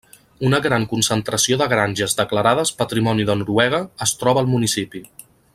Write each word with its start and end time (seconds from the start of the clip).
Una 0.47 0.59
gran 0.65 0.87
concentració 0.93 1.59
de 1.63 1.67
granges 1.75 2.17
declarades 2.23 2.73
patrimoni 2.81 3.29
de 3.31 3.39
Noruega 3.43 3.85
es 4.07 4.19
troba 4.23 4.45
al 4.47 4.53
municipi. 4.59 5.07